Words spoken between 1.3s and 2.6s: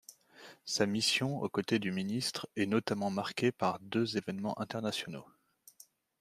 au côté du Ministre